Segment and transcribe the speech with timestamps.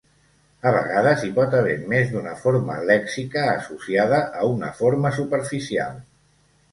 [0.67, 6.01] A vegades hi pot haver més d'una forma lèxica associada a una forma superficial.